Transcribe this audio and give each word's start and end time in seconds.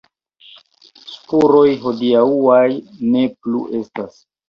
Spuroj 1.17 1.67
hodiaŭaj 1.85 2.65
ne 3.15 3.25
plu 3.43 3.67
estas. 3.85 4.23